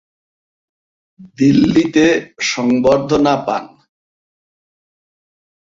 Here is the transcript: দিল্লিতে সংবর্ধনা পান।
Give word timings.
দিল্লিতে 1.37 2.05
সংবর্ধনা 2.43 3.35
পান। 3.45 3.63